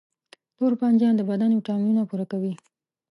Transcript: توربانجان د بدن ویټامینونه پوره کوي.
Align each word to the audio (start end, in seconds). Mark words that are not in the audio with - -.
توربانجان 0.57 1.13
د 1.17 1.21
بدن 1.29 1.49
ویټامینونه 1.53 2.01
پوره 2.09 2.25
کوي. 2.31 2.53